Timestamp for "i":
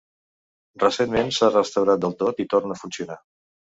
2.49-2.51